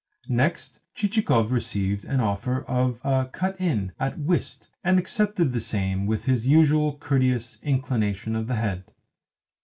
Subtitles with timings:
[0.29, 6.07] Next, Chichikov received an offer of a "cut in" at whist, and accepted the same
[6.07, 8.83] with his usual courteous inclination of the head.